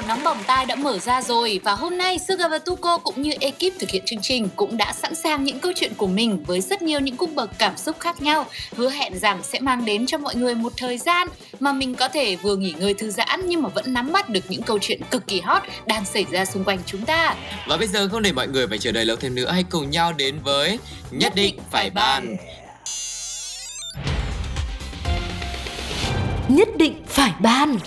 của 0.00 0.06
nóng 0.08 0.24
bỏng 0.24 0.38
tai 0.46 0.66
đã 0.66 0.74
mở 0.74 0.98
ra 0.98 1.22
rồi 1.22 1.60
và 1.64 1.72
hôm 1.72 1.98
nay 1.98 2.18
Suga 2.28 2.48
và 2.48 2.58
Tuko 2.58 2.98
cũng 2.98 3.22
như 3.22 3.32
ekip 3.40 3.78
thực 3.78 3.90
hiện 3.90 4.02
chương 4.06 4.20
trình 4.22 4.48
cũng 4.56 4.76
đã 4.76 4.92
sẵn 4.92 5.14
sàng 5.14 5.44
những 5.44 5.60
câu 5.60 5.72
chuyện 5.76 5.92
của 5.96 6.06
mình 6.06 6.44
với 6.46 6.60
rất 6.60 6.82
nhiều 6.82 7.00
những 7.00 7.16
cung 7.16 7.34
bậc 7.34 7.50
cảm 7.58 7.76
xúc 7.76 7.96
khác 8.00 8.22
nhau, 8.22 8.46
hứa 8.76 8.90
hẹn 8.90 9.18
rằng 9.18 9.42
sẽ 9.42 9.60
mang 9.60 9.84
đến 9.84 10.06
cho 10.06 10.18
mọi 10.18 10.34
người 10.34 10.54
một 10.54 10.72
thời 10.76 10.98
gian 10.98 11.28
mà 11.60 11.72
mình 11.72 11.94
có 11.94 12.08
thể 12.08 12.36
vừa 12.36 12.56
nghỉ 12.56 12.74
ngơi 12.78 12.94
thư 12.94 13.10
giãn 13.10 13.40
nhưng 13.46 13.62
mà 13.62 13.68
vẫn 13.68 13.94
nắm 13.94 14.12
bắt 14.12 14.28
được 14.28 14.44
những 14.48 14.62
câu 14.62 14.78
chuyện 14.78 15.00
cực 15.10 15.26
kỳ 15.26 15.40
hot 15.40 15.62
đang 15.86 16.04
xảy 16.04 16.26
ra 16.30 16.44
xung 16.44 16.64
quanh 16.64 16.78
chúng 16.86 17.04
ta. 17.04 17.34
Và 17.66 17.76
bây 17.76 17.86
giờ 17.86 18.08
không 18.08 18.22
để 18.22 18.32
mọi 18.32 18.48
người 18.48 18.66
phải 18.66 18.78
chờ 18.78 18.92
đợi 18.92 19.04
lâu 19.04 19.16
thêm 19.16 19.34
nữa, 19.34 19.50
hãy 19.50 19.64
cùng 19.70 19.90
nhau 19.90 20.12
đến 20.12 20.38
với 20.44 20.78
Nhất 21.10 21.34
định 21.34 21.58
phải 21.70 21.90
bàn. 21.90 22.36
Nhất 26.48 26.68
định 26.76 27.02
phải 27.06 27.32
ban 27.40 27.78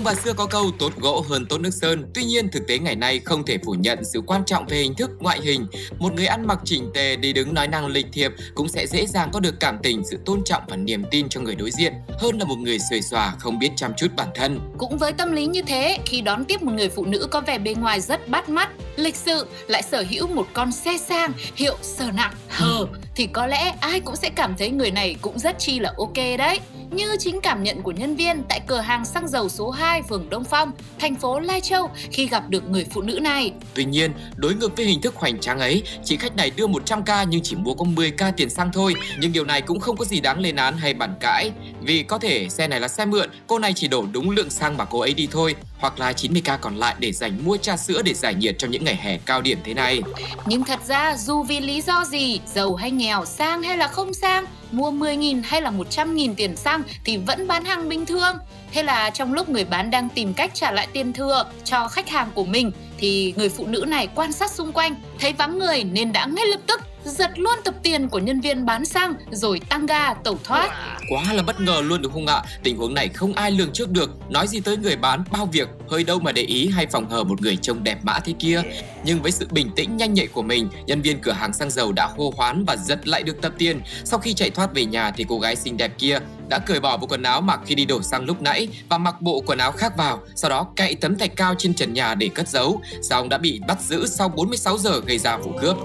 Ông 0.00 0.04
bà 0.04 0.14
xưa 0.14 0.32
có 0.32 0.46
câu 0.46 0.70
tốt 0.78 0.92
gỗ 0.96 1.24
hơn 1.28 1.46
tốt 1.46 1.58
nước 1.60 1.70
sơn. 1.70 2.10
Tuy 2.14 2.24
nhiên, 2.24 2.48
thực 2.50 2.66
tế 2.66 2.78
ngày 2.78 2.96
nay 2.96 3.20
không 3.24 3.44
thể 3.46 3.58
phủ 3.64 3.72
nhận 3.72 4.04
sự 4.04 4.20
quan 4.26 4.44
trọng 4.44 4.66
về 4.66 4.76
hình 4.76 4.94
thức, 4.94 5.10
ngoại 5.18 5.40
hình. 5.40 5.66
Một 5.98 6.12
người 6.12 6.26
ăn 6.26 6.46
mặc 6.46 6.58
chỉnh 6.64 6.90
tề, 6.94 7.16
đi 7.16 7.32
đứng 7.32 7.54
nói 7.54 7.68
năng 7.68 7.86
lịch 7.86 8.06
thiệp 8.12 8.32
cũng 8.54 8.68
sẽ 8.68 8.86
dễ 8.86 9.06
dàng 9.06 9.30
có 9.32 9.40
được 9.40 9.60
cảm 9.60 9.78
tình, 9.82 10.02
sự 10.10 10.18
tôn 10.26 10.44
trọng 10.44 10.62
và 10.68 10.76
niềm 10.76 11.04
tin 11.10 11.28
cho 11.28 11.40
người 11.40 11.54
đối 11.54 11.70
diện, 11.70 11.92
hơn 12.18 12.38
là 12.38 12.44
một 12.44 12.58
người 12.58 12.78
xuề 12.90 13.00
xòa 13.00 13.34
không 13.38 13.58
biết 13.58 13.70
chăm 13.76 13.92
chút 13.96 14.06
bản 14.16 14.28
thân. 14.34 14.60
Cũng 14.78 14.98
với 14.98 15.12
tâm 15.12 15.32
lý 15.32 15.46
như 15.46 15.62
thế, 15.62 15.98
khi 16.06 16.20
đón 16.20 16.44
tiếp 16.44 16.62
một 16.62 16.72
người 16.72 16.88
phụ 16.88 17.04
nữ 17.04 17.28
có 17.30 17.40
vẻ 17.40 17.58
bề 17.58 17.74
ngoài 17.74 18.00
rất 18.00 18.28
bắt 18.28 18.48
mắt, 18.48 18.70
lịch 18.96 19.16
sự, 19.16 19.46
lại 19.68 19.82
sở 19.82 20.04
hữu 20.10 20.26
một 20.26 20.46
con 20.52 20.72
xe 20.72 20.98
sang 20.98 21.32
hiệu 21.54 21.76
sở 21.82 22.10
nặng 22.14 22.32
hờ 22.48 22.86
thì 23.16 23.26
có 23.26 23.46
lẽ 23.46 23.74
ai 23.80 24.00
cũng 24.00 24.16
sẽ 24.16 24.30
cảm 24.30 24.54
thấy 24.58 24.70
người 24.70 24.90
này 24.90 25.16
cũng 25.22 25.38
rất 25.38 25.58
chi 25.58 25.78
là 25.78 25.92
ok 25.96 26.16
đấy. 26.38 26.60
Như 26.90 27.16
chính 27.18 27.40
cảm 27.40 27.62
nhận 27.62 27.82
của 27.82 27.90
nhân 27.90 28.16
viên 28.16 28.42
tại 28.48 28.60
cửa 28.66 28.80
hàng 28.80 29.04
xăng 29.04 29.28
dầu 29.28 29.48
số 29.48 29.70
2 29.70 30.02
phường 30.02 30.30
Đông 30.30 30.44
Phong, 30.44 30.72
thành 30.98 31.14
phố 31.14 31.40
Lai 31.40 31.60
Châu 31.60 31.90
khi 32.10 32.28
gặp 32.28 32.48
được 32.48 32.70
người 32.70 32.86
phụ 32.90 33.02
nữ 33.02 33.18
này. 33.22 33.52
Tuy 33.74 33.84
nhiên, 33.84 34.12
đối 34.36 34.54
ngược 34.54 34.76
với 34.76 34.86
hình 34.86 35.00
thức 35.00 35.14
hoành 35.16 35.40
tráng 35.40 35.58
ấy, 35.58 35.82
chị 36.04 36.16
khách 36.16 36.36
này 36.36 36.50
đưa 36.56 36.66
100k 36.66 37.26
nhưng 37.28 37.40
chỉ 37.42 37.56
mua 37.56 37.74
có 37.74 37.84
10k 37.84 38.32
tiền 38.36 38.50
xăng 38.50 38.72
thôi. 38.72 38.94
Nhưng 39.18 39.32
điều 39.32 39.44
này 39.44 39.62
cũng 39.62 39.80
không 39.80 39.96
có 39.96 40.04
gì 40.04 40.20
đáng 40.20 40.40
lên 40.40 40.56
án 40.56 40.76
hay 40.76 40.94
bàn 40.94 41.14
cãi. 41.20 41.52
Vì 41.80 42.02
có 42.02 42.18
thể 42.18 42.48
xe 42.48 42.68
này 42.68 42.80
là 42.80 42.88
xe 42.88 43.04
mượn, 43.04 43.30
cô 43.46 43.58
này 43.58 43.72
chỉ 43.76 43.88
đổ 43.88 44.06
đúng 44.12 44.30
lượng 44.30 44.50
xăng 44.50 44.76
mà 44.76 44.84
cô 44.84 45.00
ấy 45.00 45.14
đi 45.14 45.28
thôi. 45.30 45.54
Hoặc 45.78 46.00
là 46.00 46.12
90k 46.12 46.58
còn 46.60 46.76
lại 46.76 46.94
để 46.98 47.12
dành 47.12 47.44
mua 47.44 47.56
trà 47.56 47.76
sữa 47.76 48.02
để 48.04 48.14
giải 48.14 48.34
nhiệt 48.34 48.58
trong 48.58 48.70
những 48.70 48.84
ngày 48.84 48.96
hè 48.96 49.18
cao 49.18 49.42
điểm 49.42 49.58
thế 49.64 49.74
này. 49.74 50.02
Nhưng 50.46 50.64
thật 50.64 50.80
ra 50.86 51.16
dù 51.16 51.42
vì 51.42 51.60
lý 51.60 51.80
do 51.80 52.04
gì, 52.04 52.40
giàu 52.46 52.74
hay 52.74 52.90
nghèo, 52.90 53.24
sang 53.24 53.62
hay 53.62 53.76
là 53.76 53.88
không 53.88 54.14
sang, 54.14 54.46
mua 54.72 54.90
10.000 54.90 55.42
hay 55.44 55.62
là 55.62 55.70
100.000 55.70 56.34
tiền 56.36 56.56
xăng 56.56 56.82
thì 57.04 57.16
vẫn 57.16 57.46
bán 57.46 57.64
hàng 57.64 57.88
bình 57.88 58.06
thường. 58.06 58.36
Thế 58.72 58.82
là 58.82 59.10
trong 59.10 59.34
lúc 59.34 59.48
người 59.48 59.64
bán 59.64 59.90
đang 59.90 60.08
tìm 60.08 60.34
cách 60.34 60.50
trả 60.54 60.72
lại 60.72 60.88
tiền 60.92 61.12
thừa 61.12 61.44
cho 61.64 61.88
khách 61.88 62.08
hàng 62.08 62.30
của 62.34 62.44
mình 62.44 62.72
thì 62.98 63.34
người 63.36 63.48
phụ 63.48 63.66
nữ 63.66 63.84
này 63.88 64.08
quan 64.14 64.32
sát 64.32 64.50
xung 64.50 64.72
quanh, 64.72 64.94
thấy 65.18 65.32
vắng 65.32 65.58
người 65.58 65.84
nên 65.84 66.12
đã 66.12 66.26
ngay 66.26 66.46
lập 66.46 66.60
tức 66.66 66.80
giật 67.04 67.38
luôn 67.38 67.54
tập 67.64 67.74
tiền 67.82 68.08
của 68.08 68.18
nhân 68.18 68.40
viên 68.40 68.66
bán 68.66 68.84
xăng 68.84 69.14
rồi 69.30 69.60
tăng 69.68 69.86
ga 69.86 70.14
tẩu 70.14 70.38
thoát. 70.44 70.70
Quá 71.10 71.32
là 71.32 71.42
bất 71.42 71.60
ngờ 71.60 71.82
luôn 71.84 72.02
đúng 72.02 72.12
không 72.12 72.26
ạ? 72.26 72.42
Tình 72.62 72.76
huống 72.76 72.94
này 72.94 73.08
không 73.08 73.32
ai 73.32 73.50
lường 73.50 73.72
trước 73.72 73.90
được. 73.90 74.10
Nói 74.30 74.48
gì 74.48 74.60
tới 74.60 74.76
người 74.76 74.96
bán 74.96 75.24
bao 75.30 75.46
việc, 75.46 75.68
hơi 75.88 76.04
đâu 76.04 76.20
mà 76.20 76.32
để 76.32 76.42
ý 76.42 76.68
hay 76.68 76.86
phòng 76.86 77.10
hờ 77.10 77.24
một 77.24 77.40
người 77.40 77.56
trông 77.56 77.84
đẹp 77.84 77.98
mã 78.02 78.18
thế 78.24 78.34
kia. 78.38 78.62
Nhưng 79.04 79.22
với 79.22 79.32
sự 79.32 79.48
bình 79.50 79.70
tĩnh 79.76 79.96
nhanh 79.96 80.14
nhạy 80.14 80.26
của 80.26 80.42
mình, 80.42 80.68
nhân 80.86 81.02
viên 81.02 81.20
cửa 81.20 81.32
hàng 81.32 81.52
xăng 81.52 81.70
dầu 81.70 81.92
đã 81.92 82.08
hô 82.16 82.32
hoán 82.36 82.64
và 82.64 82.76
giật 82.76 83.08
lại 83.08 83.22
được 83.22 83.42
tập 83.42 83.52
tiền. 83.58 83.80
Sau 84.04 84.18
khi 84.18 84.34
chạy 84.34 84.50
thoát 84.50 84.74
về 84.74 84.84
nhà 84.84 85.10
thì 85.10 85.24
cô 85.28 85.38
gái 85.38 85.56
xinh 85.56 85.76
đẹp 85.76 85.92
kia 85.98 86.18
đã 86.50 86.58
cởi 86.58 86.80
bỏ 86.80 86.96
bộ 86.96 87.06
quần 87.06 87.22
áo 87.22 87.40
mặc 87.40 87.60
khi 87.66 87.74
đi 87.74 87.84
đổ 87.84 88.02
xăng 88.02 88.24
lúc 88.24 88.42
nãy 88.42 88.68
và 88.88 88.98
mặc 88.98 89.20
bộ 89.20 89.42
quần 89.46 89.58
áo 89.58 89.72
khác 89.72 89.92
vào, 89.96 90.20
sau 90.34 90.50
đó 90.50 90.66
cậy 90.76 90.94
tấm 90.94 91.18
thạch 91.18 91.36
cao 91.36 91.54
trên 91.58 91.74
trần 91.74 91.92
nhà 91.92 92.14
để 92.14 92.30
cất 92.34 92.48
giấu. 92.48 92.80
Song 93.02 93.28
đã 93.28 93.38
bị 93.38 93.60
bắt 93.68 93.80
giữ 93.80 94.06
sau 94.06 94.28
46 94.28 94.78
giờ 94.78 95.00
gây 95.06 95.18
ra 95.18 95.36
vụ 95.36 95.52
cướp. 95.60 95.76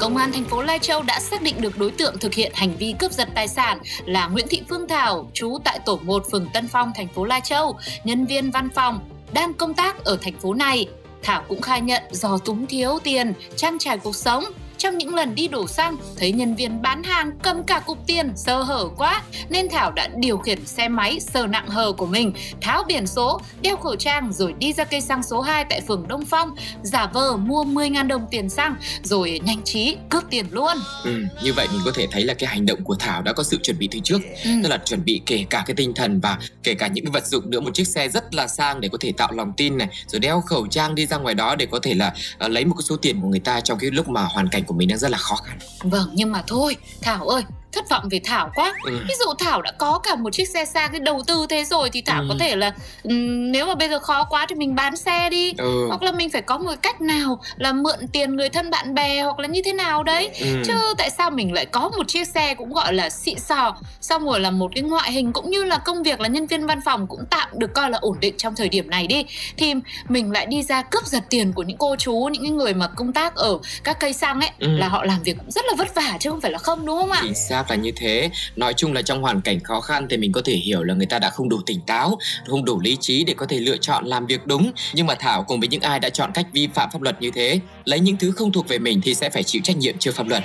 Công 0.00 0.16
an 0.16 0.32
thành 0.32 0.44
phố 0.44 0.62
Lai 0.62 0.78
Châu 0.78 1.02
đã 1.02 1.20
xác 1.20 1.42
định 1.42 1.60
được 1.60 1.78
đối 1.78 1.90
tượng 1.90 2.18
thực 2.18 2.34
hiện 2.34 2.52
hành 2.54 2.76
vi 2.76 2.94
cướp 2.98 3.12
giật 3.12 3.28
tài 3.34 3.48
sản 3.48 3.78
là 4.06 4.26
Nguyễn 4.26 4.46
Thị 4.50 4.62
Phương 4.68 4.88
Thảo, 4.88 5.30
trú 5.34 5.58
tại 5.64 5.78
tổ 5.86 5.98
1 6.02 6.24
phường 6.30 6.46
Tân 6.52 6.68
Phong, 6.68 6.92
thành 6.96 7.08
phố 7.08 7.24
Lai 7.24 7.40
Châu, 7.44 7.78
nhân 8.04 8.26
viên 8.26 8.50
văn 8.50 8.68
phòng, 8.74 8.98
đang 9.32 9.54
công 9.54 9.74
tác 9.74 10.04
ở 10.04 10.18
thành 10.22 10.38
phố 10.38 10.54
này. 10.54 10.86
Thảo 11.22 11.44
cũng 11.48 11.60
khai 11.60 11.80
nhận 11.80 12.02
do 12.10 12.38
túng 12.38 12.66
thiếu 12.66 12.98
tiền, 13.04 13.32
trang 13.56 13.78
trải 13.78 13.98
cuộc 13.98 14.16
sống 14.16 14.44
trong 14.78 14.98
những 14.98 15.14
lần 15.14 15.34
đi 15.34 15.48
đổ 15.48 15.66
xăng, 15.66 15.96
thấy 16.18 16.32
nhân 16.32 16.54
viên 16.54 16.82
bán 16.82 17.02
hàng 17.02 17.30
cầm 17.42 17.62
cả 17.62 17.80
cục 17.86 17.98
tiền 18.06 18.32
sơ 18.36 18.62
hở 18.62 18.88
quá 18.96 19.22
nên 19.48 19.68
Thảo 19.68 19.92
đã 19.92 20.08
điều 20.16 20.38
khiển 20.38 20.66
xe 20.66 20.88
máy 20.88 21.20
sờ 21.20 21.46
nặng 21.46 21.68
hờ 21.68 21.92
của 21.92 22.06
mình, 22.06 22.32
tháo 22.60 22.82
biển 22.88 23.06
số, 23.06 23.40
đeo 23.62 23.76
khẩu 23.76 23.96
trang 23.96 24.32
rồi 24.32 24.54
đi 24.58 24.72
ra 24.72 24.84
cây 24.84 25.00
xăng 25.00 25.22
số 25.22 25.40
2 25.40 25.64
tại 25.70 25.80
phường 25.80 26.08
Đông 26.08 26.24
Phong, 26.24 26.54
giả 26.82 27.06
vờ 27.06 27.36
mua 27.36 27.64
10.000 27.64 28.06
đồng 28.06 28.26
tiền 28.30 28.48
xăng 28.48 28.76
rồi 29.02 29.40
nhanh 29.44 29.62
trí 29.64 29.96
cướp 30.10 30.24
tiền 30.30 30.46
luôn. 30.50 30.76
Ừ, 31.04 31.10
như 31.42 31.52
vậy 31.52 31.66
mình 31.72 31.80
có 31.84 31.90
thể 31.94 32.06
thấy 32.10 32.24
là 32.24 32.34
cái 32.34 32.48
hành 32.48 32.66
động 32.66 32.84
của 32.84 32.94
Thảo 32.98 33.22
đã 33.22 33.32
có 33.32 33.42
sự 33.42 33.58
chuẩn 33.62 33.78
bị 33.78 33.88
từ 33.92 33.98
trước, 34.04 34.18
Ừ. 34.44 34.50
tức 34.62 34.68
là 34.68 34.76
chuẩn 34.84 35.04
bị 35.04 35.20
kể 35.26 35.44
cả 35.50 35.62
cái 35.66 35.74
tinh 35.76 35.92
thần 35.94 36.20
và 36.20 36.38
kể 36.62 36.74
cả 36.74 36.86
những 36.86 37.04
cái 37.04 37.10
vật 37.12 37.26
dụng 37.26 37.50
nữa, 37.50 37.60
một 37.60 37.74
chiếc 37.74 37.88
xe 37.88 38.08
rất 38.08 38.34
là 38.34 38.46
sang 38.46 38.80
để 38.80 38.88
có 38.88 38.98
thể 39.00 39.12
tạo 39.16 39.32
lòng 39.32 39.52
tin 39.56 39.78
này, 39.78 39.88
rồi 40.06 40.20
đeo 40.20 40.40
khẩu 40.40 40.66
trang 40.66 40.94
đi 40.94 41.06
ra 41.06 41.16
ngoài 41.16 41.34
đó 41.34 41.56
để 41.56 41.66
có 41.66 41.78
thể 41.82 41.94
là 41.94 42.12
ờ, 42.38 42.48
lấy 42.48 42.64
một 42.64 42.74
cái 42.78 42.82
số 42.82 42.96
tiền 42.96 43.20
của 43.20 43.28
người 43.28 43.40
ta 43.40 43.60
trong 43.60 43.78
cái 43.78 43.90
lúc 43.90 44.08
mà 44.08 44.22
hoàn 44.22 44.48
cảnh 44.48 44.64
của 44.66 44.74
mình 44.74 44.88
đang 44.88 44.98
rất 44.98 45.10
là 45.10 45.18
khó 45.18 45.36
khăn. 45.36 45.58
Vâng, 45.82 46.10
nhưng 46.14 46.32
mà 46.32 46.42
thôi, 46.46 46.76
Thảo 47.02 47.28
ơi, 47.28 47.42
thất 47.72 47.88
vọng 47.90 48.08
về 48.10 48.20
Thảo 48.24 48.50
quá. 48.54 48.72
Ừ. 48.84 48.98
Ví 49.08 49.14
dụ 49.24 49.32
Thảo 49.38 49.62
đã 49.62 49.72
có 49.78 49.98
cả 49.98 50.14
một 50.14 50.30
chiếc 50.32 50.48
xe 50.48 50.64
sang 50.64 50.90
cái 50.90 51.00
đầu 51.00 51.22
tư 51.26 51.46
thế 51.48 51.64
rồi 51.64 51.90
thì 51.92 52.02
Thảo 52.02 52.20
Ừ. 52.22 52.26
có 52.28 52.34
thể 52.40 52.56
là 52.56 52.72
ừm, 53.02 53.52
nếu 53.52 53.66
mà 53.66 53.74
bây 53.74 53.88
giờ 53.88 53.98
khó 53.98 54.24
quá 54.24 54.46
thì 54.48 54.54
mình 54.54 54.74
bán 54.74 54.96
xe 54.96 55.30
đi. 55.30 55.52
Ừ. 55.58 55.86
Hoặc 55.88 56.02
là 56.02 56.12
mình 56.12 56.30
phải 56.30 56.42
có 56.42 56.58
một 56.58 56.74
cách 56.82 57.00
nào 57.00 57.40
là 57.56 57.72
mượn 57.72 58.08
tiền 58.12 58.36
người 58.36 58.48
thân 58.48 58.70
bạn 58.70 58.94
bè 58.94 59.22
hoặc 59.22 59.38
là 59.38 59.48
như 59.48 59.60
thế 59.64 59.72
nào 59.72 60.02
đấy. 60.02 60.30
Ừ. 60.40 60.46
Chứ 60.66 60.72
tại 60.98 61.10
sao 61.10 61.30
mình 61.30 61.52
lại 61.52 61.66
có 61.66 61.88
một 61.88 62.08
chiếc 62.08 62.28
xe 62.28 62.54
cũng 62.54 62.72
gọi 62.72 62.92
là 62.94 63.10
xịn 63.10 63.38
sò 63.38 63.76
Xong 64.00 64.24
rồi 64.24 64.40
là 64.40 64.50
một 64.50 64.70
cái 64.74 64.82
ngoại 64.82 65.12
hình 65.12 65.32
cũng 65.32 65.50
như 65.50 65.64
là 65.64 65.78
công 65.78 66.02
việc 66.02 66.20
là 66.20 66.28
nhân 66.28 66.46
viên 66.46 66.66
văn 66.66 66.80
phòng 66.84 67.06
cũng 67.06 67.20
tạm 67.30 67.48
được 67.54 67.74
coi 67.74 67.90
là 67.90 67.98
ổn 67.98 68.16
định 68.20 68.34
trong 68.38 68.54
thời 68.56 68.68
điểm 68.68 68.90
này 68.90 69.06
đi 69.06 69.24
Thì 69.56 69.74
mình 70.08 70.30
lại 70.32 70.46
đi 70.46 70.62
ra 70.62 70.82
cướp 70.82 71.06
giật 71.06 71.22
tiền 71.30 71.52
của 71.52 71.62
những 71.62 71.76
cô 71.78 71.96
chú, 71.96 72.28
những 72.32 72.42
cái 72.42 72.50
người 72.50 72.74
mà 72.74 72.88
công 72.96 73.12
tác 73.12 73.34
ở 73.36 73.58
các 73.84 74.00
cây 74.00 74.12
xăng 74.12 74.40
ấy 74.40 74.50
Ừ. 74.58 74.68
Là 74.76 74.88
họ 74.88 75.04
làm 75.04 75.22
việc 75.22 75.36
cũng 75.38 75.50
rất 75.50 75.64
là 75.68 75.74
vất 75.78 75.94
vả 75.94 76.16
chứ 76.20 76.30
không 76.30 76.40
phải 76.40 76.50
là 76.50 76.58
không 76.58 76.86
đúng 76.86 76.98
không 77.00 77.10
ạ? 77.10 77.20
Chính 77.22 77.34
xác 77.34 77.65
là 77.70 77.76
như 77.76 77.92
thế. 77.96 78.30
Nói 78.56 78.74
chung 78.74 78.92
là 78.92 79.02
trong 79.02 79.22
hoàn 79.22 79.40
cảnh 79.40 79.60
khó 79.60 79.80
khăn 79.80 80.06
thì 80.10 80.16
mình 80.16 80.32
có 80.32 80.42
thể 80.44 80.54
hiểu 80.54 80.82
là 80.82 80.94
người 80.94 81.06
ta 81.06 81.18
đã 81.18 81.30
không 81.30 81.48
đủ 81.48 81.60
tỉnh 81.66 81.80
táo 81.80 82.18
Không 82.46 82.64
đủ 82.64 82.80
lý 82.80 82.96
trí 83.00 83.24
để 83.24 83.34
có 83.36 83.46
thể 83.46 83.58
lựa 83.58 83.76
chọn 83.76 84.06
làm 84.06 84.26
việc 84.26 84.46
đúng. 84.46 84.72
Nhưng 84.92 85.06
mà 85.06 85.14
Thảo 85.14 85.42
cùng 85.42 85.60
với 85.60 85.68
những 85.68 85.80
ai 85.80 86.00
đã 86.00 86.10
chọn 86.10 86.30
cách 86.34 86.46
vi 86.52 86.68
phạm 86.74 86.90
pháp 86.92 87.02
luật 87.02 87.22
như 87.22 87.30
thế 87.34 87.60
Lấy 87.84 88.00
những 88.00 88.16
thứ 88.16 88.32
không 88.32 88.52
thuộc 88.52 88.68
về 88.68 88.78
mình 88.78 89.00
thì 89.04 89.14
sẽ 89.14 89.30
phải 89.30 89.42
chịu 89.42 89.62
trách 89.64 89.76
nhiệm 89.76 89.98
trước 89.98 90.14
pháp 90.14 90.28
luật. 90.28 90.42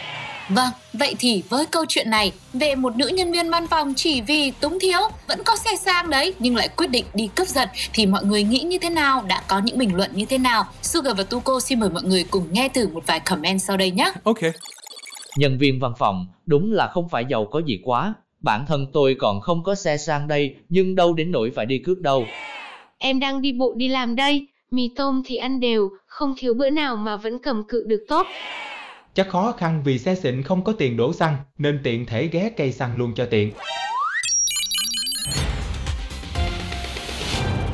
Vâng, 0.49 0.69
vậy 0.93 1.15
thì 1.19 1.43
với 1.49 1.65
câu 1.65 1.85
chuyện 1.89 2.09
này 2.09 2.31
về 2.53 2.75
một 2.75 2.95
nữ 2.95 3.07
nhân 3.07 3.31
viên 3.31 3.49
văn 3.49 3.67
phòng 3.67 3.93
chỉ 3.97 4.21
vì 4.21 4.51
túng 4.51 4.79
thiếu 4.79 4.99
vẫn 5.27 5.43
có 5.43 5.55
xe 5.55 5.71
sang 5.75 6.09
đấy 6.09 6.33
nhưng 6.39 6.55
lại 6.55 6.67
quyết 6.67 6.89
định 6.89 7.05
đi 7.13 7.29
cướp 7.35 7.47
giật 7.47 7.69
thì 7.93 8.05
mọi 8.05 8.25
người 8.25 8.43
nghĩ 8.43 8.59
như 8.59 8.77
thế 8.77 8.89
nào, 8.89 9.23
đã 9.27 9.41
có 9.47 9.59
những 9.59 9.77
bình 9.77 9.95
luận 9.95 10.11
như 10.13 10.25
thế 10.25 10.37
nào? 10.37 10.67
Sugar 10.81 11.17
và 11.17 11.23
Tuko 11.23 11.59
xin 11.59 11.79
mời 11.79 11.89
mọi 11.89 12.03
người 12.03 12.23
cùng 12.23 12.47
nghe 12.51 12.69
thử 12.69 12.87
một 12.87 13.03
vài 13.07 13.19
comment 13.19 13.61
sau 13.61 13.77
đây 13.77 13.91
nhé. 13.91 14.11
Ok 14.23 14.39
Nhân 15.37 15.57
viên 15.57 15.79
văn 15.79 15.93
phòng, 15.97 16.27
đúng 16.45 16.71
là 16.71 16.87
không 16.87 17.09
phải 17.09 17.25
giàu 17.29 17.45
có 17.45 17.59
gì 17.59 17.79
quá. 17.83 18.13
Bản 18.39 18.65
thân 18.67 18.87
tôi 18.93 19.15
còn 19.19 19.41
không 19.41 19.63
có 19.63 19.75
xe 19.75 19.97
sang 19.97 20.27
đây, 20.27 20.55
nhưng 20.69 20.95
đâu 20.95 21.13
đến 21.13 21.31
nỗi 21.31 21.51
phải 21.55 21.65
đi 21.65 21.77
cướp 21.77 21.97
đâu. 21.97 22.25
Em 22.97 23.19
đang 23.19 23.41
đi 23.41 23.53
bộ 23.53 23.73
đi 23.77 23.87
làm 23.87 24.15
đây, 24.15 24.47
mì 24.71 24.89
tôm 24.95 25.21
thì 25.25 25.35
ăn 25.35 25.59
đều, 25.59 25.89
không 26.07 26.33
thiếu 26.37 26.53
bữa 26.53 26.69
nào 26.69 26.95
mà 26.95 27.15
vẫn 27.15 27.39
cầm 27.39 27.63
cự 27.67 27.83
được 27.87 28.05
tốt. 28.07 28.27
Chắc 29.13 29.29
khó 29.29 29.51
khăn 29.51 29.81
vì 29.85 29.97
xe 29.97 30.15
xịn 30.15 30.43
không 30.43 30.63
có 30.63 30.73
tiền 30.73 30.97
đổ 30.97 31.13
xăng 31.13 31.35
nên 31.57 31.79
tiện 31.83 32.05
thể 32.05 32.27
ghé 32.27 32.49
cây 32.57 32.71
xăng 32.71 32.97
luôn 32.97 33.13
cho 33.15 33.25
tiện. 33.25 33.51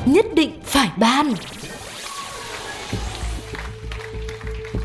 Nhất 0.06 0.26
định 0.34 0.50
phải 0.62 0.88
ban 0.98 1.32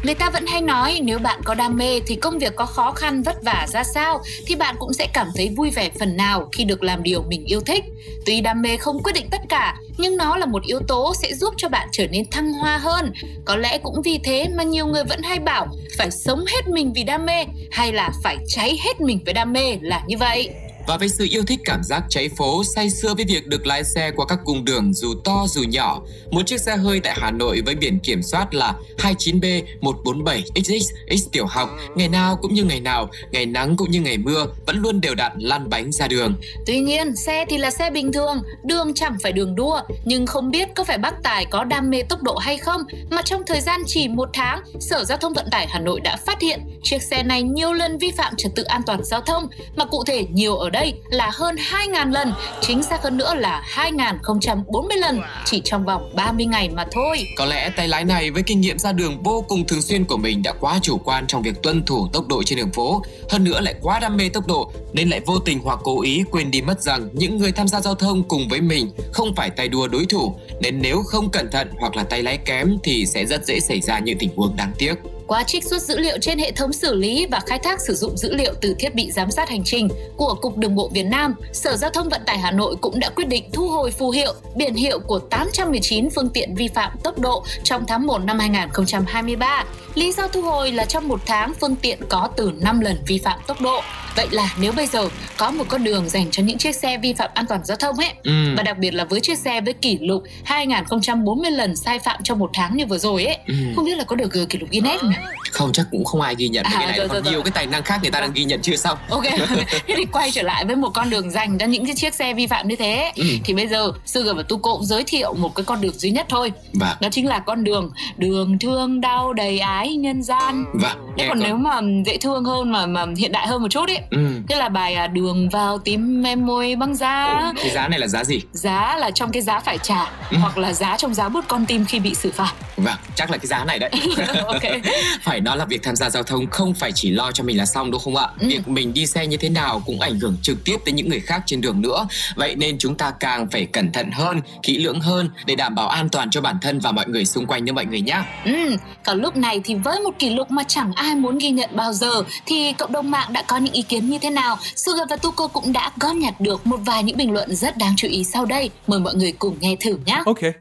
Người 0.04 0.16
ta 0.16 0.30
vẫn 0.30 0.46
hay 0.46 0.62
nói 0.62 1.00
nếu 1.04 1.20
bạn 1.20 1.42
có 1.46 1.56
đam 1.56 1.78
mê 1.78 2.00
thì 2.08 2.16
công 2.16 2.40
việc 2.40 2.56
có 2.56 2.66
khó 2.66 2.92
khăn 2.92 3.24
vất 3.24 3.44
vả 3.44 3.68
ra 3.70 3.84
sao 3.84 4.22
thì 4.46 4.56
bạn 4.56 4.76
cũng 4.80 4.94
sẽ 4.94 5.08
cảm 5.14 5.28
thấy 5.36 5.50
vui 5.50 5.70
vẻ 5.70 5.90
phần 6.00 6.18
nào 6.18 6.50
khi 6.52 6.64
được 6.64 6.84
làm 6.84 7.04
điều 7.04 7.24
mình 7.24 7.46
yêu 7.46 7.62
thích. 7.62 7.84
Tuy 8.26 8.42
đam 8.42 8.62
mê 8.62 8.78
không 8.78 9.04
quyết 9.04 9.14
định 9.14 9.28
tất 9.32 9.42
cả, 9.50 9.78
nhưng 9.98 10.18
nó 10.18 10.38
là 10.38 10.46
một 10.46 10.64
yếu 10.64 10.80
tố 10.88 11.14
sẽ 11.22 11.34
giúp 11.34 11.54
cho 11.58 11.70
bạn 11.70 11.88
trở 11.92 12.08
nên 12.08 12.30
thăng 12.32 12.54
hoa 12.54 12.78
hơn. 12.78 13.14
Có 13.46 13.56
lẽ 13.56 13.78
cũng 13.78 14.02
vì 14.02 14.20
thế 14.24 14.48
mà 14.58 14.64
nhiều 14.64 14.88
người 14.88 15.04
vẫn 15.04 15.22
hay 15.22 15.40
bảo 15.40 15.68
phải 15.98 16.12
sống 16.12 16.46
hết 16.46 16.68
mình 16.68 16.94
vì 16.94 17.04
đam 17.04 17.26
mê 17.26 17.46
hay 17.72 17.94
là 17.94 18.10
phải 18.24 18.38
cháy 18.48 18.80
hết 18.84 19.02
mình 19.02 19.20
với 19.26 19.34
đam 19.34 19.54
mê 19.54 19.78
là 19.82 20.02
như 20.08 20.18
vậy. 20.18 20.50
Và 20.88 20.98
với 20.98 21.10
sự 21.10 21.28
yêu 21.30 21.44
thích 21.48 21.60
cảm 21.66 21.84
giác 21.84 22.04
cháy 22.10 22.30
phố, 22.38 22.64
say 22.64 22.90
sưa 22.90 23.14
với 23.14 23.26
việc 23.26 23.48
được 23.48 23.68
lái 23.68 23.84
xe 23.84 24.12
qua 24.16 24.26
các 24.26 24.40
cung 24.46 24.66
đường 24.66 24.94
dù 24.94 25.14
to 25.24 25.46
dù 25.50 25.64
nhỏ, 25.64 26.02
một 26.32 26.42
chiếc 26.46 26.62
xe 26.62 26.78
hơi 26.78 27.00
tại 27.00 27.14
Hà 27.18 27.32
Nội 27.32 27.62
với 27.66 27.76
biển 27.76 28.00
kiểm 28.00 28.24
soát 28.24 28.54
là 28.54 28.74
29B147XX 28.98 30.80
X 31.18 31.28
tiểu 31.32 31.46
học, 31.46 31.70
ngày 31.96 32.08
nào 32.08 32.36
cũng 32.42 32.54
như 32.54 32.64
ngày 32.64 32.80
nào, 32.80 33.10
ngày 33.32 33.46
nắng 33.46 33.78
cũng 33.78 33.92
như 33.92 34.02
ngày 34.02 34.18
mưa, 34.18 34.46
vẫn 34.66 34.78
luôn 34.78 35.02
đều 35.02 35.16
đặn 35.16 35.32
lăn 35.40 35.70
bánh 35.70 35.92
ra 35.92 36.08
đường. 36.08 36.36
Tuy 36.66 36.80
nhiên, 36.80 37.16
xe 37.16 37.46
thì 37.50 37.58
là 37.58 37.72
xe 37.72 37.90
bình 37.90 38.12
thường, 38.12 38.42
đường 38.64 38.94
chẳng 38.94 39.18
phải 39.24 39.32
đường 39.32 39.56
đua, 39.56 39.82
nhưng 40.06 40.26
không 40.26 40.52
biết 40.52 40.68
có 40.76 40.84
phải 40.84 40.98
bác 40.98 41.14
Tài 41.24 41.46
có 41.46 41.64
đam 41.64 41.90
mê 41.90 42.04
tốc 42.04 42.24
độ 42.24 42.36
hay 42.36 42.58
không, 42.58 42.82
mà 43.10 43.22
trong 43.22 43.42
thời 43.48 43.62
gian 43.62 43.82
chỉ 43.88 44.08
một 44.08 44.30
tháng, 44.34 44.62
Sở 44.80 45.04
Giao 45.04 45.18
thông 45.18 45.34
Vận 45.34 45.50
tải 45.52 45.68
Hà 45.68 45.80
Nội 45.80 46.00
đã 46.00 46.18
phát 46.26 46.42
hiện 46.42 46.60
chiếc 46.84 47.02
xe 47.02 47.24
này 47.24 47.44
nhiều 47.44 47.74
lần 47.74 47.98
vi 47.98 48.12
phạm 48.18 48.34
trật 48.38 48.52
tự 48.56 48.64
an 48.64 48.82
toàn 48.86 49.04
giao 49.04 49.22
thông, 49.22 49.48
mà 49.76 49.86
cụ 49.86 50.04
thể 50.04 50.26
nhiều 50.32 50.56
ở 50.56 50.70
đây 50.74 50.94
là 51.10 51.32
hơn 51.34 51.56
2.000 51.56 52.12
lần, 52.12 52.34
chính 52.62 52.84
xác 52.84 53.04
hơn 53.04 53.18
nữa 53.18 53.36
là 53.36 53.64
2.040 53.76 54.98
lần 54.98 55.22
chỉ 55.46 55.62
trong 55.66 55.86
vòng 55.86 56.12
30 56.16 56.46
ngày 56.46 56.70
mà 56.70 56.86
thôi. 56.92 57.28
Có 57.38 57.46
lẽ 57.46 57.70
tay 57.76 57.88
lái 57.88 58.06
này 58.06 58.32
với 58.32 58.44
kinh 58.44 58.62
nghiệm 58.62 58.80
ra 58.80 58.92
đường 58.92 59.24
vô 59.24 59.46
cùng 59.48 59.68
thường 59.68 59.82
xuyên 59.82 60.06
của 60.06 60.18
mình 60.18 60.44
đã 60.44 60.54
quá 60.60 60.80
chủ 60.82 60.98
quan 60.98 61.28
trong 61.28 61.42
việc 61.42 61.64
tuân 61.64 61.86
thủ 61.86 62.08
tốc 62.14 62.28
độ 62.28 62.44
trên 62.44 62.58
đường 62.58 62.72
phố, 62.72 63.02
hơn 63.30 63.44
nữa 63.44 63.62
lại 63.62 63.76
quá 63.82 64.00
đam 64.00 64.18
mê 64.18 64.30
tốc 64.30 64.48
độ 64.48 64.72
nên 64.94 65.10
lại 65.10 65.20
vô 65.26 65.40
tình 65.40 65.60
hoặc 65.64 65.80
cố 65.84 66.02
ý 66.02 66.24
quên 66.32 66.52
đi 66.52 66.62
mất 66.62 66.82
rằng 66.82 67.10
những 67.14 67.38
người 67.38 67.52
tham 67.52 67.68
gia 67.68 67.82
giao 67.82 67.96
thông 67.96 68.24
cùng 68.24 68.48
với 68.50 68.62
mình 68.62 68.92
không 69.14 69.36
phải 69.36 69.50
tay 69.50 69.68
đua 69.68 69.88
đối 69.88 70.06
thủ, 70.06 70.36
nên 70.60 70.82
nếu 70.82 71.04
không 71.06 71.30
cẩn 71.30 71.52
thận 71.52 71.72
hoặc 71.80 71.96
là 71.96 72.04
tay 72.04 72.24
lái 72.24 72.38
kém 72.38 72.78
thì 72.84 73.06
sẽ 73.06 73.26
rất 73.26 73.46
dễ 73.46 73.60
xảy 73.60 73.82
ra 73.82 74.00
những 74.00 74.18
tình 74.18 74.30
huống 74.36 74.56
đáng 74.56 74.72
tiếc. 74.78 74.94
Qua 75.34 75.44
trích 75.44 75.64
xuất 75.64 75.82
dữ 75.82 76.00
liệu 76.00 76.18
trên 76.22 76.40
hệ 76.40 76.52
thống 76.52 76.74
xử 76.74 76.96
lý 76.96 77.26
và 77.26 77.40
khai 77.40 77.60
thác 77.60 77.82
sử 77.82 77.96
dụng 77.96 78.18
dữ 78.18 78.34
liệu 78.34 78.54
từ 78.62 78.76
thiết 78.80 78.96
bị 78.96 79.12
giám 79.12 79.32
sát 79.32 79.50
hành 79.50 79.64
trình 79.64 79.88
của 80.18 80.36
Cục 80.42 80.58
Đường 80.58 80.76
bộ 80.76 80.90
Việt 80.94 81.04
Nam, 81.04 81.36
Sở 81.54 81.78
Giao 81.78 81.90
thông 81.90 82.10
Vận 82.10 82.22
tải 82.26 82.38
Hà 82.38 82.52
Nội 82.52 82.76
cũng 82.82 83.00
đã 83.00 83.10
quyết 83.10 83.28
định 83.28 83.44
thu 83.54 83.70
hồi 83.70 83.92
phù 83.92 84.10
hiệu, 84.10 84.34
biển 84.56 84.76
hiệu 84.76 85.00
của 85.00 85.20
819 85.20 86.10
phương 86.10 86.30
tiện 86.30 86.56
vi 86.56 86.68
phạm 86.68 86.92
tốc 87.04 87.20
độ 87.20 87.44
trong 87.64 87.86
tháng 87.88 88.08
1 88.08 88.18
năm 88.18 88.40
2023. 88.40 89.64
Lý 89.96 90.12
do 90.12 90.28
thu 90.28 90.42
hồi 90.42 90.72
là 90.72 90.86
trong 90.86 91.08
một 91.08 91.20
tháng 91.26 91.54
phương 91.62 91.76
tiện 91.76 92.00
có 92.10 92.30
từ 92.38 92.52
5 92.62 92.80
lần 92.80 92.98
vi 93.08 93.18
phạm 93.18 93.40
tốc 93.48 93.62
độ. 93.62 93.82
Vậy 94.16 94.28
là 94.32 94.54
nếu 94.60 94.72
bây 94.72 94.88
giờ 94.88 95.10
có 95.38 95.52
một 95.52 95.64
con 95.68 95.84
đường 95.84 96.10
dành 96.10 96.32
cho 96.32 96.44
những 96.44 96.58
chiếc 96.58 96.76
xe 96.76 96.98
vi 96.98 97.14
phạm 97.14 97.30
an 97.34 97.46
toàn 97.50 97.62
giao 97.66 97.78
thông 97.78 97.96
ấy, 97.98 98.14
Ừ. 98.24 98.32
và 98.58 98.64
đặc 98.64 98.78
biệt 98.78 98.94
là 98.94 99.04
với 99.06 99.20
chiếc 99.22 99.38
xe 99.38 99.62
với 99.62 99.74
kỷ 99.74 99.98
lục 100.02 100.24
2040 100.44 101.52
lần 101.52 101.76
sai 101.76 102.00
phạm 102.00 102.20
trong 102.24 102.40
một 102.40 102.50
tháng 102.54 102.78
như 102.78 102.86
vừa 102.86 102.98
rồi 102.98 103.26
ấy, 103.26 103.38
Ừ. 103.48 103.54
không 103.76 103.86
biết 103.86 103.98
là 103.98 104.04
có 104.04 104.16
được 104.16 104.34
ờ, 104.34 104.46
kỷ 104.50 104.60
lục 104.60 104.70
Guinness 104.72 105.02
không? 105.02 105.14
Không 105.52 105.72
chắc 105.74 105.86
cũng 105.92 106.06
không 106.06 106.22
ai 106.22 106.36
ghi 106.38 106.48
nhận 106.50 106.64
À, 106.66 106.72
cái 106.74 106.86
này 106.88 106.98
rồi, 106.98 107.08
còn 107.08 107.16
rồi, 107.24 107.24
nhiều 107.24 107.34
rồi. 107.34 107.44
cái 107.44 107.52
tài 107.52 107.68
năng 107.68 107.84
khác 107.84 108.00
người 108.02 108.12
ta 108.12 108.20
đang 108.20 108.34
ghi 108.34 108.44
nhận 108.44 108.62
chưa 108.62 108.76
xong. 108.76 108.98
Ok, 109.10 109.24
thế 109.88 109.94
thì 109.98 110.06
quay 110.12 110.32
trở 110.32 110.42
lại 110.42 110.66
với 110.66 110.76
một 110.76 110.90
con 110.94 111.10
đường 111.10 111.32
dành 111.32 111.58
cho 111.58 111.66
những 111.66 111.86
cái 111.86 111.96
chiếc 111.96 112.14
xe 112.14 112.34
vi 112.34 112.48
phạm 112.48 112.68
như 112.68 112.76
thế 112.76 113.12
Ừ. 113.16 113.24
Thì 113.44 113.54
bây 113.54 113.68
giờ 113.68 113.92
Sugar 114.06 114.36
và 114.36 114.44
Tuko 114.44 114.74
cũng 114.74 114.86
giới 114.86 115.04
thiệu 115.04 115.34
một 115.34 115.56
cái 115.56 115.64
con 115.64 115.82
đường 115.82 115.94
duy 115.98 116.12
nhất 116.12 116.26
thôi 116.30 116.52
Và 116.74 116.98
Đó 117.02 117.10
chính 117.12 117.28
là 117.28 117.40
con 117.40 117.64
đường 117.64 117.92
Đường 118.18 118.60
thương 118.60 119.02
đau 119.02 119.34
đầy 119.34 119.60
ái 119.60 119.96
nhân 119.96 120.24
gian 120.24 120.66
và 120.74 120.96
Thế 121.18 121.26
còn 121.30 121.40
nếu 121.40 121.56
mà 121.56 121.82
dễ 122.06 122.18
thương 122.18 122.46
hơn 122.46 122.72
mà 122.72 122.86
mà 122.86 123.06
hiện 123.18 123.32
đại 123.32 123.48
hơn 123.48 123.62
một 123.62 123.68
chút 123.72 123.90
ấy 123.90 124.00
ừ. 124.10 124.28
Thế 124.50 124.56
là 124.56 124.70
bài 124.70 124.96
à, 124.96 125.08
đường 125.08 125.50
vào 125.50 125.78
tím 125.78 126.24
em 126.24 126.46
môi 126.46 126.76
băng 126.76 126.96
giá 126.96 127.52
cái 127.56 127.70
giá 127.70 127.88
này 127.88 128.00
là 128.00 128.08
giá 128.08 128.24
gì? 128.24 128.42
Giá 128.52 128.98
là 129.00 129.12
trong 129.12 129.32
cái 129.32 129.42
giá 129.42 129.60
phải 129.60 129.78
trả 129.78 130.12
Hoặc 130.42 130.58
là 130.58 130.74
giá 130.74 130.98
trong 130.98 131.14
giá 131.14 131.30
bút 131.30 131.46
con 131.48 131.66
tim 131.66 131.86
khi 131.86 132.00
bị 132.00 132.16
xử 132.16 132.32
phạt 132.32 132.54
Vâng, 132.78 132.98
chắc 133.16 133.32
là 133.32 133.38
cái 133.38 133.48
giá 133.48 133.66
này 133.66 133.80
đấy. 133.80 133.92
Phải 135.22 135.42
nói 135.42 135.58
là 135.58 135.66
việc 135.66 135.84
tham 135.84 135.96
gia 135.96 136.10
giao 136.10 136.24
thông 136.24 136.50
không 136.50 136.74
phải 136.74 136.92
chỉ 136.96 137.12
lo 137.12 137.32
cho 137.32 137.44
mình 137.44 137.58
là 137.58 137.66
xong 137.66 137.92
đúng 137.92 138.02
không 138.02 138.16
ạ? 138.16 138.28
Ừ. 138.40 138.48
Việc 138.48 138.68
mình 138.68 138.94
đi 138.94 139.06
xe 139.06 139.28
như 139.28 139.38
thế 139.38 139.50
nào 139.50 139.82
cũng 139.86 140.00
ảnh 140.00 140.20
hưởng 140.20 140.38
trực 140.42 140.64
tiếp 140.66 140.78
tới 140.86 140.94
những 140.94 141.10
người 141.10 141.20
khác 141.20 141.44
trên 141.46 141.62
đường 141.62 141.82
nữa. 141.82 142.08
Vậy 142.36 142.56
nên 142.56 142.78
chúng 142.78 142.96
ta 142.96 143.12
càng 143.20 143.50
phải 143.50 143.66
cẩn 143.66 143.92
thận 143.92 144.12
hơn, 144.12 144.42
kỹ 144.64 144.78
lưỡng 144.78 145.02
hơn 145.02 145.30
để 145.46 145.56
đảm 145.56 145.76
bảo 145.76 145.88
an 145.88 146.10
toàn 146.10 146.30
cho 146.30 146.42
bản 146.42 146.56
thân 146.62 146.80
và 146.80 146.92
mọi 146.92 147.06
người 147.08 147.26
xung 147.26 147.46
quanh 147.46 147.66
nữa 147.66 147.74
mọi 147.74 147.86
người 147.86 148.02
nhé. 148.02 148.22
Ừ, 148.46 148.76
còn 149.06 149.22
lúc 149.22 149.38
này 149.38 149.62
thì 149.64 149.76
với 149.76 150.00
một 150.00 150.12
kỷ 150.20 150.30
lục 150.30 150.52
mà 150.52 150.64
chẳng 150.68 150.94
ai 150.94 151.16
muốn 151.16 151.38
ghi 151.38 151.50
nhận 151.50 151.70
bao 151.76 151.94
giờ 151.94 152.24
thì 152.46 152.74
cộng 152.74 152.92
đồng 152.92 153.12
mạng 153.12 153.34
đã 153.34 153.44
có 153.48 153.58
những 153.58 153.74
ý 153.74 153.82
kiến 153.82 153.93
như 154.02 154.18
thế 154.22 154.30
nào? 154.30 154.58
Sugar 154.76 155.10
và 155.10 155.16
Tuko 155.16 155.48
cũng 155.48 155.74
đã 155.74 155.92
góp 156.00 156.16
nhặt 156.16 156.42
được 156.42 156.68
một 156.68 156.78
vài 156.86 157.04
những 157.04 157.18
bình 157.18 157.34
luận 157.34 157.56
rất 157.56 157.78
đáng 157.78 157.94
chú 157.98 158.08
ý 158.08 158.24
sau 158.24 158.46
đây. 158.46 158.70
Mời 158.88 159.00
mọi 159.00 159.16
người 159.16 159.32
cùng 159.32 159.56
nghe 159.60 159.76
thử 159.80 159.98
nhé. 160.06 160.22
Okay. 160.26 160.52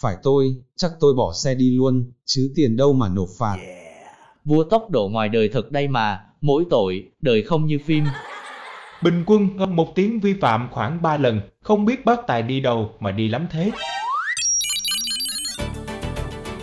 Phải 0.00 0.16
tôi, 0.22 0.54
chắc 0.76 0.90
tôi 1.00 1.14
bỏ 1.14 1.32
xe 1.32 1.54
đi 1.54 1.76
luôn, 1.76 2.12
chứ 2.26 2.52
tiền 2.56 2.76
đâu 2.76 2.92
mà 2.92 3.08
nộp 3.08 3.28
phạt. 3.38 3.56
Vua 4.44 4.64
tốc 4.64 4.90
độ 4.90 5.08
ngoài 5.08 5.28
đời 5.28 5.50
thật 5.52 5.70
đây 5.70 5.88
mà, 5.88 6.20
mỗi 6.40 6.64
tội, 6.70 7.04
đời 7.20 7.42
không 7.42 7.66
như 7.66 7.78
phim. 7.86 8.04
Bình 9.02 9.24
quân 9.26 9.48
một 9.76 9.94
tiếng 9.94 10.20
vi 10.20 10.34
phạm 10.40 10.68
khoảng 10.72 11.02
3 11.02 11.16
lần, 11.16 11.40
không 11.62 11.84
biết 11.84 12.04
bác 12.04 12.26
Tài 12.26 12.42
đi 12.42 12.60
đâu 12.60 12.90
mà 13.00 13.10
đi 13.10 13.28
lắm 13.28 13.46
thế. 13.50 13.70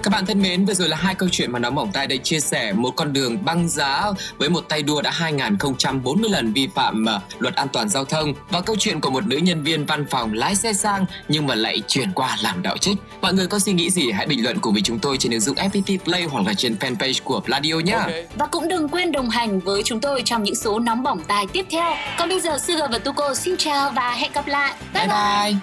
Các 0.06 0.12
bạn 0.12 0.26
thân 0.26 0.42
mến, 0.42 0.66
vừa 0.66 0.74
rồi 0.74 0.90
là 0.90 0.98
hai 0.98 1.16
câu 1.16 1.30
chuyện 1.32 1.52
mà 1.52 1.60
nó 1.60 1.70
mỏng 1.70 1.92
tay 1.92 2.08
đây 2.08 2.18
chia 2.18 2.40
sẻ 2.40 2.74
một 2.74 2.92
con 2.96 3.14
đường 3.14 3.46
băng 3.46 3.70
giá 3.70 4.04
với 4.38 4.50
một 4.50 4.66
tay 4.70 4.84
đua 4.84 5.02
đã 5.02 5.12
2040 5.12 6.30
lần 6.30 6.54
vi 6.54 6.68
phạm 6.76 7.06
ờ, 7.06 7.22
luật 7.40 7.56
an 7.56 7.68
toàn 7.74 7.90
giao 7.90 8.06
thông 8.06 8.34
và 8.50 8.62
câu 8.62 8.76
chuyện 8.80 9.02
của 9.02 9.10
một 9.10 9.28
nữ 9.28 9.38
nhân 9.38 9.64
viên 9.64 9.86
văn 9.86 10.06
phòng 10.10 10.34
lái 10.34 10.56
xe 10.56 10.74
sang 10.74 11.06
nhưng 11.28 11.48
mà 11.48 11.56
lại 11.56 11.82
chuyển 11.88 12.12
qua 12.12 12.38
làm 12.42 12.62
đạo 12.62 12.78
trích. 12.78 12.98
Mọi 13.22 13.34
người 13.34 13.48
có 13.48 13.60
suy 13.60 13.74
nghĩ 13.74 13.90
gì 13.90 14.12
hãy 14.12 14.28
bình 14.28 14.44
luận 14.44 14.60
cùng 14.62 14.74
với 14.74 14.82
chúng 14.82 15.00
tôi 15.00 15.18
trên 15.18 15.32
ứng 15.32 15.42
dụng 15.42 15.58
FPT 15.58 15.98
Play 15.98 16.24
hoặc 16.24 16.48
là 16.48 16.54
trên 16.54 16.76
fanpage 16.80 17.22
của 17.24 17.40
Pladio 17.40 17.76
nhé. 17.76 18.00
Và 18.36 18.46
cũng 18.48 18.68
đừng 18.68 18.90
quên 18.90 19.12
đồng 19.12 19.30
hành 19.30 19.60
với 19.60 19.84
chúng 19.84 20.00
tôi 20.00 20.22
trong 20.26 20.44
những 20.44 20.56
số 20.56 20.80
nóng 20.80 21.04
bỏng 21.04 21.24
tài 21.28 21.48
tiếp 21.54 21.66
theo. 21.72 21.96
Còn 22.18 22.30
bây 22.30 22.40
giờ 22.40 22.58
Sugar 22.58 22.92
và 22.92 22.98
Tuko 22.98 23.34
xin 23.34 23.58
chào 23.58 23.92
và 23.92 24.12
hẹn 24.12 24.32
gặp 24.32 24.48
lại. 24.48 24.74
Bye 24.94 25.08
bye. 25.08 25.56